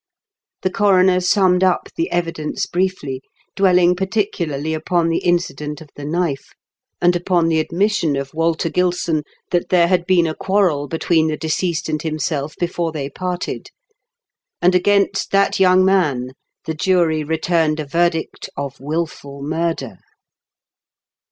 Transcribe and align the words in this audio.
The 0.63 0.71
coroner 0.71 1.19
summed 1.19 1.63
up 1.63 1.89
the 1.95 2.11
evidence 2.11 2.65
briefly, 2.65 3.21
dwelling 3.55 3.95
particularly 3.95 4.73
upon 4.73 5.09
the 5.09 5.19
incident 5.19 5.79
of 5.79 5.91
the 5.95 6.05
knife, 6.05 6.55
and 6.99 7.15
upon 7.15 7.49
the 7.49 7.59
admission 7.59 8.15
of 8.15 8.33
Walter 8.33 8.67
Gilson 8.71 9.21
that 9.51 9.69
there 9.69 9.85
had 9.87 10.07
been 10.07 10.25
a 10.25 10.33
quarrel 10.33 10.87
between 10.87 11.27
the 11.27 11.37
deceased 11.37 11.87
and 11.87 12.01
himself 12.01 12.55
before 12.57 12.91
they 12.91 13.11
parted, 13.11 13.69
and 14.59 14.73
against 14.73 15.29
that 15.29 15.59
young 15.59 15.85
man 15.85 16.31
the 16.65 16.73
jury 16.73 17.23
returned 17.23 17.79
a 17.79 17.85
verdict 17.85 18.49
of 18.57 18.79
wilful 18.79 19.43
murder. 19.43 19.99